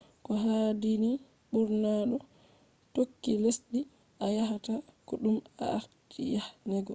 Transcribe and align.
koohaadini 0.25 1.11
burna 1.51 1.91
doo 2.11 2.21
tookki 2.93 3.31
lessdii 3.43 3.89
a 4.23 4.25
yaahata 4.35 4.73
ko 5.07 5.13
dum 5.23 5.37
a 5.63 5.65
aarti 5.75 6.21
yahhego 6.35 6.89